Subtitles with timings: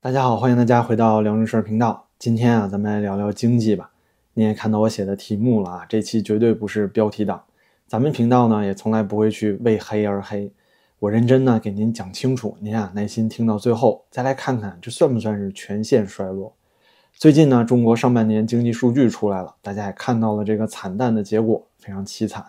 [0.00, 2.06] 大家好，欢迎大家回到聊正事儿频道。
[2.20, 3.90] 今天啊，咱们来聊聊经济吧。
[4.34, 7.42] 你也看到我写的题目了啊，这期绝对不是标题党。
[7.88, 10.52] 咱们频道呢，也从来不会去为黑而黑。
[11.00, 16.54] 我认真呢给您讲清楚，您啊耐心听到最后，再来看看这算不算是全线衰落。
[17.14, 22.46] 最近呢，中国上半年经济数据出来了，大家也看到了这个惨淡的结果，非常凄惨。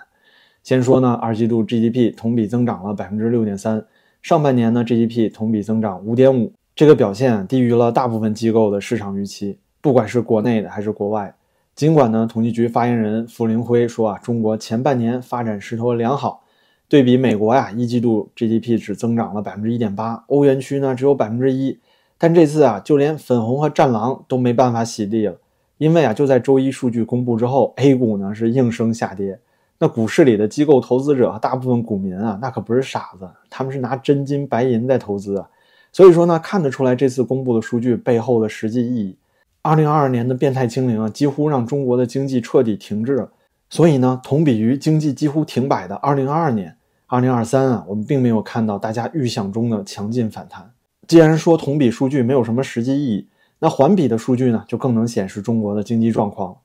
[0.62, 3.84] 先说呢，二季度 GDP 同比增长了百分之六点三，
[4.22, 6.54] 上半年呢 GDP 同比增长五点五。
[6.80, 11.36] 这个表现低于了大部分机构的市场预期，不管是国内的还是国外。
[11.76, 16.46] 尽管呢，统计局发言人傅林辉说啊，中国前半年发展势头良好，
[16.88, 21.78] 对比美国呀，一季度 GDP 只增长了百分之一点八，欧元区呢只有百分之一。
[22.18, 25.38] 但这次啊，就连粉红和战狼都没办法洗地了，
[25.80, 29.38] 因为啊，就在周一数据公布之后，A 股呢是应声下跌。
[29.80, 35.50] 那股市里的机构投资者和大部分股民啊，那可不是傻子，他们是拿真金白银在投资啊。
[35.92, 39.18] 所以说呢，看得出来这次公布的数据背后的实际意义。
[39.62, 43.30] 二零二二年的变态清零啊，几乎让中国的经济彻底停滞了。
[43.70, 46.76] 所以呢，同比于经济几乎停摆的二零二二年、
[47.08, 50.72] 二零二三啊，我们并没有看到大家预想中的强劲反弹。
[51.08, 53.28] 既然说同比数据没有什么实际意义，
[53.60, 56.56] 那环比的数据呢，就更能显示中国的经济状况。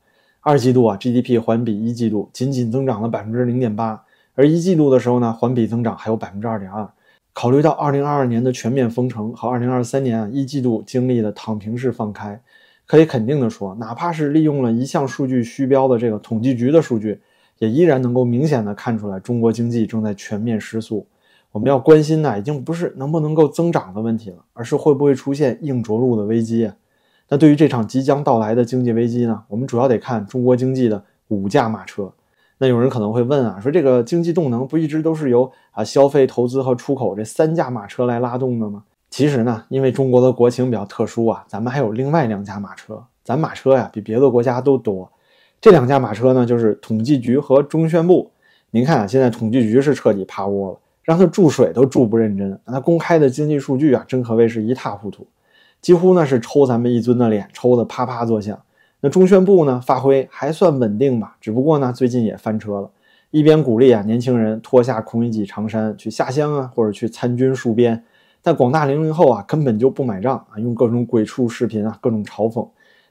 [0.40, 6.88] 二季度啊，GDP 环比一季度仅仅增长了百分之零点八，而一季度的时候呢，环比增长还有百分之二点二。
[7.34, 12.40] 考虑到二零二二年的全面封城和二零二三年啊一季度经历的躺平式放开，
[12.86, 17.20] 可以肯定的说，哪怕是利用了一项数据虚标的这个统计局的数据，
[17.58, 21.04] 也依然能够明显的看出来中国经济正在全面失速。
[21.50, 26.70] 我们要关心的已经不是能不能够增长的问题了，而是会不会出现硬着陆的危机。
[27.28, 32.12] 那对于这场即将到来的经济危机呢，我们主要得看中国经济的五驾马车。
[32.64, 38.82] 那有人可能会问啊，说这个经济动能不一直都是由啊消费、投资和出口这三驾马车来拉动的吗？
[39.10, 45.06] 其实呢，因为中国的国情比较特殊啊，咱们还有另外两驾马车，咱马车呀比别的国家都多。
[45.60, 48.30] 这两驾马车呢，就是统计局和中宣部。
[48.70, 55.26] 您看啊，现在统计局是彻底趴窝了，让他注水都注不认真，那公开的经济数据啊，真可谓是一塌糊涂，
[55.82, 58.58] 几乎呢是抽咱们一尊的脸，抽的啪啪作响。
[59.04, 62.90] 那中宣部呢，发挥还算稳定吧，只不过呢，最近也翻车了。
[63.30, 68.02] 一边鼓励啊年轻人脱下空衣戟长衫去下乡啊，或者去参军戍边，
[68.40, 72.66] 但广大零零后啊根本就不买账啊，用各种鬼畜视频啊，各种嘲讽。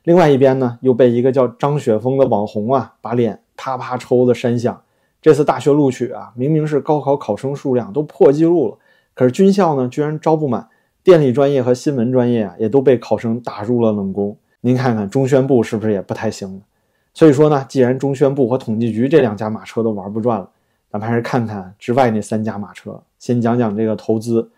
[0.06, 4.82] 另外一边呢，又被一个叫张雪峰的网红啊，把脸啪啪抽的山响。
[5.22, 8.78] 这次大学录取啊，明明是高考考生数量都破纪录了，
[9.14, 10.68] 可是军校呢居然招不满，
[11.04, 14.36] 电力专业和新闻专业啊，也都被考生打入了冷宫。
[14.66, 16.62] 您看看中宣部是不是也不太行了？
[17.14, 20.50] 所以说呢，既然中宣部和统计局这两家马车都玩不转了，
[20.90, 23.04] 咱们还是看看之外那三家马车。
[23.20, 24.50] 先讲讲这个投资。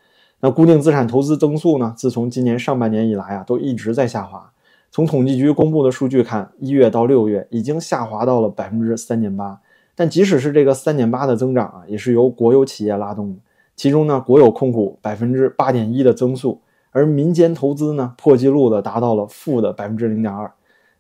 [0.42, 4.52] 那固定资产投资增速呢，自从今年上半年以来啊，都一直在下滑。
[4.92, 9.60] 从统计局公布的数据看，一月到六月已经下滑到了百分之三点八。
[9.96, 13.40] 但即使是这个三点八的增长啊，也是由国有企业拉动的。
[13.76, 16.62] 其中呢，国有控股百分之八点一的增速。
[16.96, 20.50] 而民间投资呢，破纪录的达到了负的百分之零点二。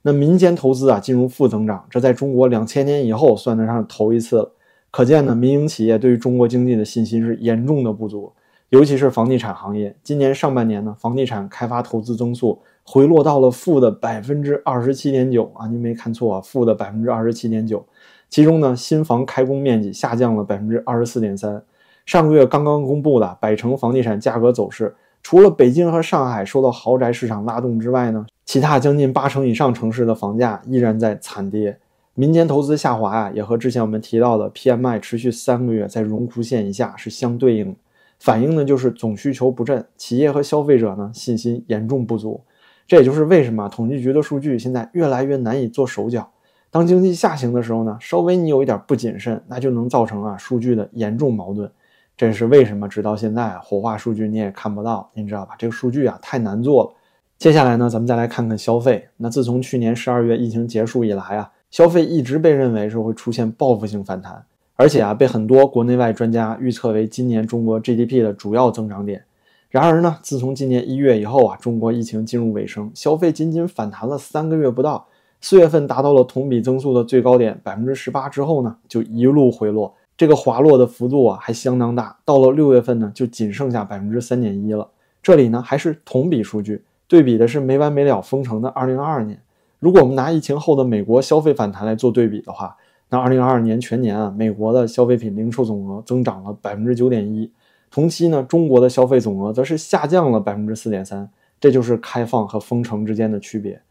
[0.01, 4.51] 那民间投资啊，进入负增长，这在中国两千年以后算得上头一次了。
[4.91, 8.33] 可见呢，民营企业对于中国经济的信心是严重的不足，
[8.71, 9.95] 尤其是房地产行业。
[10.03, 17.85] 今年上半年呢，房地产开发投资增速回落到了负的百分之二十七点九啊，您没看错啊，负的百分之二十七点九。
[18.29, 21.63] 其中呢，新房开工面积下降了百分之二十四点三。
[22.05, 24.93] 上个月刚刚公布的百城房地产价格走势。
[25.25, 31.79] 除了北京和上海受到豪宅市场拉动之外呢，其他将近八成以上城市的房价依然在惨跌。
[32.13, 37.75] 民间投资下滑呀，也和之前我们提到的 PMI 持续三个月在荣枯线以下是相对应，
[38.19, 42.39] 反映的就是总需求不振，企业和消费者呢信心严重不足。
[42.85, 46.29] 这也就是为什么统计局的数据现在越来越难以做手脚。
[46.69, 51.71] 当经济下行的时候呢，稍微你有一点不谨慎，那就能造成啊数据的严重矛盾。
[52.17, 52.87] 这是为什么？
[52.87, 55.53] 直到现在，活化数据你也看不到，您知道吧？
[55.57, 56.91] 这个数据啊太难做了。
[57.37, 59.09] 接下来呢，咱们再来看看消费。
[59.17, 64.45] 那自从去年十二月疫情结束以来啊，消费一直被认为是会出现报复性反弹，
[64.77, 69.25] 而且啊，被很多国内外专家预测为今年中国 GDP 的主要增长点。
[69.69, 75.05] 然而呢，自从今年一月以后啊，中国疫情进入尾声，消费仅仅反弹了三个月不到，
[75.41, 79.93] 四月份达到了同比增速的最高点百分之十八之后呢，就一路回落。
[80.17, 82.17] 这个滑落的幅度啊，还相当大。
[82.23, 84.89] 到了六月份呢，就仅剩下百分之三点一了。
[85.21, 89.41] 这里呢还是同比数据，对比的是没完没了封城的二零二二年。
[89.79, 92.75] 如果我们拿疫情后的美国消费反弹来做对比的话，
[93.09, 97.51] 那二零二二年全年啊，美国的消费品零售总额增长了百分之九点一，
[97.91, 101.29] 同期呢，中国的消费总额则是下降了百分之四点三。
[101.59, 103.81] 这就是开放和封城之间的区别。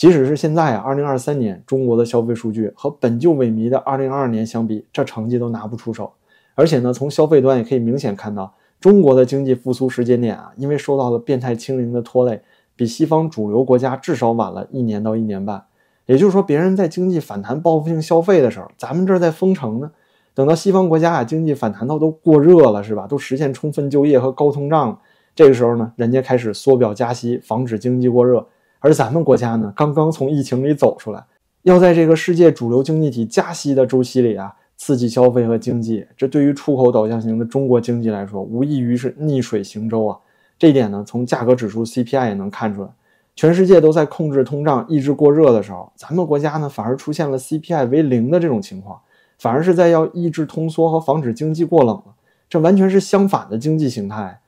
[0.00, 6.10] 即使是现在啊，二零二三年中国的消费数据和本就萎靡的二零二二年相比，这成绩都拿不出手。
[6.54, 12.40] 而且呢，从消费端也可以明显看到，中国的经济复苏时间点啊，因为受到了变态清零的拖累，
[12.74, 15.62] 比西方主流国家至少晚了一年到一年半。
[16.06, 19.90] 也就是说，别人在经济反弹、报复性消费的时候，咱们这儿在封城呢。
[20.32, 23.06] 等到西方国家啊经济反弹到都过热了，是吧？
[23.06, 24.98] 都实现充分就业和高通胀了，
[25.34, 28.46] 这个时候呢，人家开始缩表加息，防止经济过热。
[28.80, 31.24] 而咱们国家呢，刚刚从疫情里走出来，
[31.62, 40.18] 要在这个世界主流经济体加息的周期里啊，刺激消费和经济，这对于出口导向型的中国经济来说，无异于是逆水行舟啊。
[40.58, 42.88] 这一点呢，从价格指数 CPI 也能看出来。
[43.36, 48.98] 全世界都在控制通胀、抑制过热的时候，咱们国家呢，反而出现了 CPI 为零的这种情况，
[49.38, 52.14] 反而是在要抑制通缩和防止经济过冷了。
[52.48, 54.39] 这完全是相反的经济形态。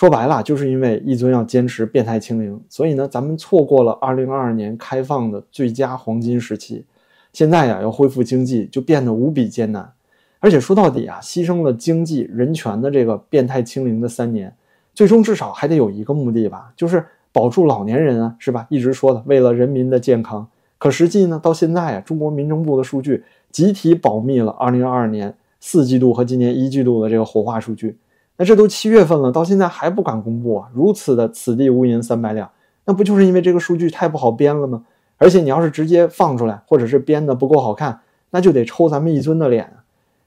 [0.00, 6.86] 说白了，就是因为一尊要坚持变态清零，所以呢，咱们错过了2022年开放的最佳黄金时期。
[7.34, 9.92] 现在呀，要恢复经济就变得无比艰难。
[10.38, 14.50] 而且说到底啊，牺牲了经济、人权的这个变态清零的三年，
[14.94, 18.66] 最终至少还得有一个目的吧，就是保住老年人啊，是吧？
[18.70, 20.48] 一直说的为了人民的健康。
[20.78, 27.98] 可实际呢，到现在啊，中国民政部的数据集体保密了2022年四季度和今年一季度的这个活化数据。
[28.36, 30.68] 那这都七月份了，到现在还不敢公布啊！
[30.72, 32.50] 如此的此地无银三百两，
[32.86, 34.84] 那不就是因为这个数据太不好编了吗？
[35.18, 38.00] 而且你要是直接放出来，或者是编的不够好看，
[38.30, 39.70] 那就得抽咱们一尊的脸。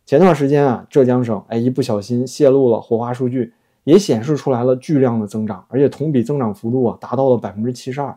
[0.06, 3.54] 前段时间啊，浙江省哎一不小心泄露了火化数据，
[3.86, 8.16] 也显示出来了巨量的增长，而且同比增长幅度啊达到了百分之七十二。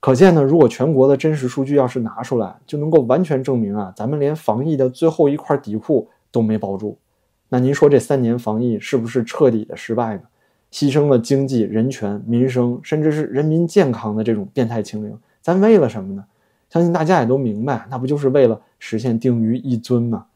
[0.00, 6.98] 可见呢，如果全国的真实数据要是拿出来，就能够完全证明啊，咱们连防疫的最后一块底裤都没保住。
[7.52, 10.22] 那您说这三年防疫是不是彻底的失败呢？
[10.70, 16.24] 牺牲了经济、人权、民生，甚至是人民健康的这种变态清零，咱为了什么呢？
[16.68, 20.26] 相信大家也都明白，那不就是为了实现定于一尊吗？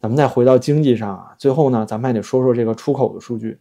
[0.00, 3.56] 咱们再回到经济上啊，最后呢，咱们还得说说这个出口的数据。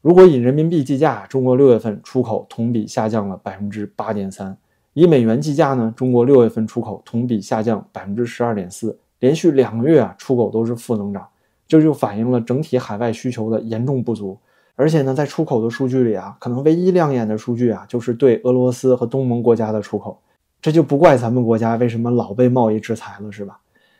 [0.00, 4.54] 如果以人民币计价，中国六月份出口同比下降了百分之八点三；
[4.92, 11.26] 以美元计价呢，中国六月份出口同比下降百分之十二点四，连续两个月啊，出口都是负增长。
[11.66, 14.38] 这就反映了整体海外需求的严重不足，
[14.74, 20.18] 而且呢，在出口的数据里啊，可能唯一亮眼的数据啊，就是对俄罗斯和东盟国家的出口。
[20.60, 23.58] 这就不怪咱们国家为什么老被贸易制裁了，是吧？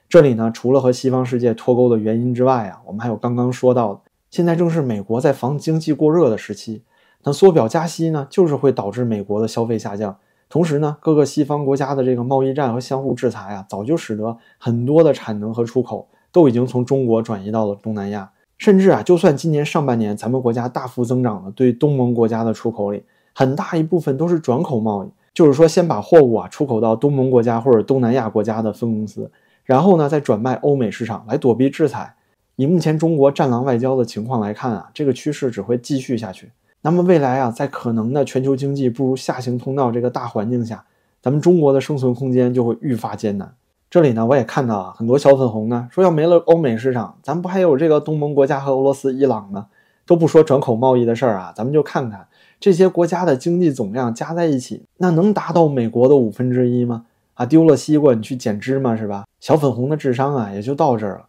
[0.09, 4.01] 这里呢，除了和西方世界脱钩的原因之外啊，我们还有刚刚说到的，
[4.31, 6.85] 现在正是美国在防经济过热的时期，
[7.25, 10.17] 那缩表加息呢，就是会导致美国的消费下降。
[10.49, 16.07] 同时呢，各个西方国家的这个贸易战和相互制裁啊，早就使得很多的产能和出口。
[16.33, 29.31] 都已经从中国转移到了东南亚，甚至啊，就算今年上半年咱们国家大幅增长了对东盟国家的出口里，很大一部分都是转口贸易，就是说先把货物啊出口到东盟国家或者东南亚国家的分公司，
[29.65, 32.15] 然后呢再转卖欧美市场来躲避制裁。
[32.57, 36.51] 以目前中国战狼外交的情况来看啊，这个趋势只会继续下去。
[36.83, 40.85] 那么未来啊，在可能的全球经济步入下行通道这个大环境下，
[41.21, 43.55] 咱们中国的生存空间就会愈发艰难。
[43.93, 49.67] 这里呢，我也看到啊，很多小粉红呢说要没了欧美市场，咱不还有这个东盟国家和俄罗斯、伊朗吗？
[50.07, 52.27] 都不说转口贸易的事儿啊，咱们就看看
[52.59, 57.05] 这些国家的经济总量加在一起，那能达到美国的五分之一吗？
[57.35, 59.27] 啊，丢了西瓜你去捡芝麻是吧？
[59.41, 61.27] 小粉红的智商啊，也就到这儿了。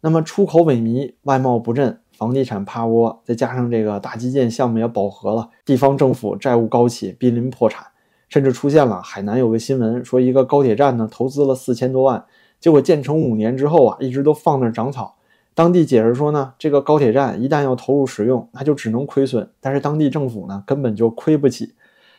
[0.00, 7.86] 那么出口萎靡，外贸不振，房地产趴窝，再加上这个大基建项目也饱和了，地方政府债务高企，濒临破产。
[8.32, 12.24] 甚至出现了海南有个新闻说，一个高铁站呢投资了四千多万，
[12.58, 15.16] 结果建成五年之后啊，一直都放那儿长草。
[15.52, 19.46] 当地解释说呢，这个高铁站一旦要投入使用，那就只能亏损。
[19.60, 21.74] 但是当地政府呢根本就亏不起。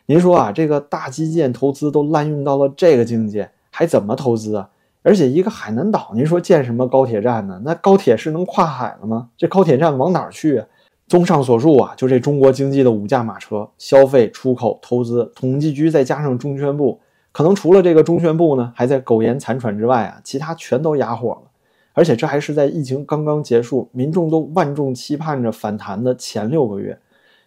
[0.05, 4.70] 您说啊，这个大基建投资都滥用到了这个境界，还怎么投资啊？
[5.01, 7.60] 而且一个海南岛，您说建什么高铁站呢？
[7.65, 9.29] 那高铁是能跨海了吗？
[9.36, 10.63] 这高铁站往哪儿去？
[11.07, 15.31] 综上所述啊，就这中国经济的五驾马车：消费、出口、投资。
[15.36, 17.00] 统计局再加上中宣部，
[17.31, 21.41] 可能除了这个中宣部呢，还在苟延残喘之外啊，其他全都哑火了。
[21.93, 26.98] 而且这还是在疫情刚刚结束、民众都万众期盼着反弹的前六个月。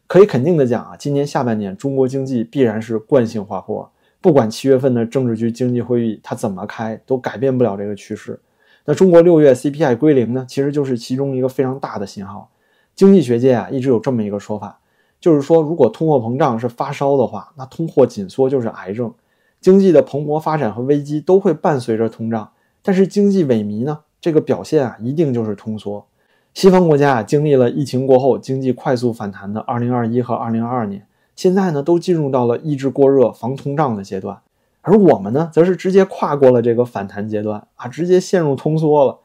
[0.06, 3.90] 可以肯定的讲啊，今年下半年中国经济必然是惯性滑坡。
[4.20, 8.38] 不管七月份的政治局经济会议它怎么开，都改变不了这个趋势。
[8.84, 12.48] 那中国六月 CPI 归零呢，其实就是其中一个非常大的信号。
[12.96, 14.80] 经济学界啊，一直有这么一个说法，
[15.20, 19.12] 就是说，如果通货膨胀是发烧的话，那通货紧缩就是癌症。
[19.60, 22.50] 经济的蓬勃发展和危机都会伴随着通胀，
[22.82, 26.06] 但是经济萎靡呢，这个表现啊，一定就是通缩。
[26.54, 34.38] 西方国家啊，经历了疫情过后经济快速反弹的2021和2022年，现在呢都进入到了抑制过热、防通胀的阶段，
[34.80, 39.18] 而我们呢则是直接跨过了这个反弹阶段啊，直接陷入通缩了。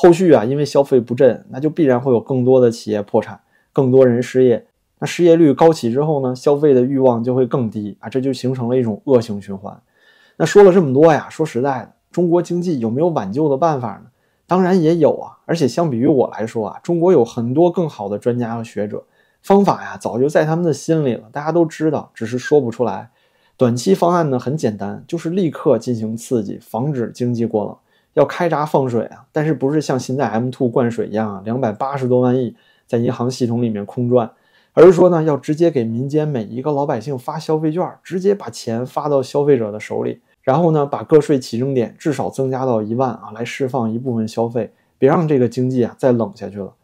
[0.00, 3.40] 后续啊，因为消费不振，那就必然会有更多的企业破产，
[3.72, 4.64] 更多人失业。
[5.00, 9.76] 那失业率高起之后呢，消费的欲望就会更低啊，这就形成了一种恶性循环。
[10.36, 14.02] 那说了这么多呀，说实在的，中国经济有没有挽救的办法呢？
[14.46, 19.02] 当然也有啊，而且相比于我来说啊，中国有很多更好的专家和学者，
[19.42, 23.10] 方法呀早就在他们的心里了，大家都知道，只是说不出来。
[23.56, 27.76] 短期方案呢很简单，就是立刻进行刺激，防止经济过冷。
[28.18, 32.52] 要开闸放水啊，但是不是像现在 M2 灌水一样啊，两百八十多万亿
[32.84, 34.28] 在银行系统里面空转，
[34.72, 46.74] 而是说呢，要直接给民间每一个老百姓发消费券，直接把钱发到消费者的手里，然后呢，把个税起征点至少增加到一万啊，来释放一部分消费，别让这个经济啊再冷下去了。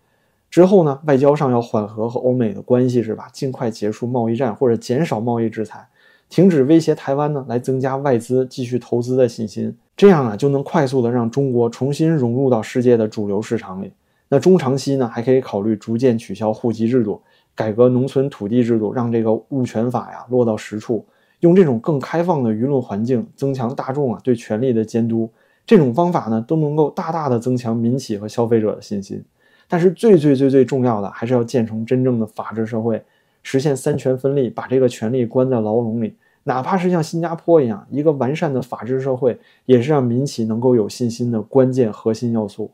[0.49, 3.26] 之后呢，外交上要缓和和欧美的关系是吧？
[3.33, 5.88] 尽快结束贸易战或者减少贸易制裁，
[6.29, 9.76] 停止威胁台湾呢，来增加外资继续投资的信心。
[9.96, 13.92] 这样啊，就能快速的让中国重新融入到世界的主流市场里。
[14.28, 17.20] 那中长期呢，还可以考虑逐渐取消户籍制度，
[17.54, 21.06] 改革农村土地制度，让这个物权法呀落到实处，
[21.40, 25.30] 用这种更开放的舆论环境，增强大众啊对权力的监督。
[25.64, 29.22] 这种方法呢，都能够大大的增强民企和消费者的信心。
[29.68, 33.00] 但是最最最最重要的，还是要建成真正的法治社会，
[33.42, 36.16] 实现三权分立，把这个权力关在牢笼里。
[36.44, 42.70] 哪怕是像新加坡一样一个完善的法治社会，也是让民企能够有信心的关键核心要素。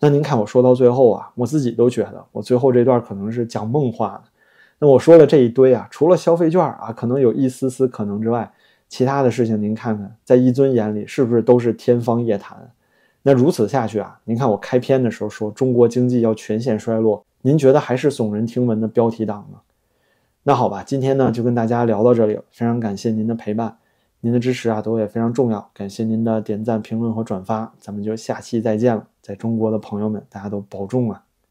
[0.00, 4.30] 那您看我说到最后啊，我自己都觉得我最后这段可能是讲梦话的。
[4.78, 8.50] 那我说的这一堆啊，除了消费券啊，可能有一丝丝可能之外，
[8.88, 12.56] 其他的事情您看看，在一尊眼里是不是都是天方夜谭？
[13.22, 19.60] 那如此下去啊，您看我开篇的时候说中国经济要全线衰落，您觉得还是耸人听闻的标题党吗？
[20.42, 23.76] 那好吧，今天呢就跟大家聊到这里了，非常感谢您的陪伴，
[24.20, 31.22] 您的支持啊都也非常重要，感谢您的点赞、评论和转发，咱们就下期再见了，在中国的朋友们，大家都保重啊。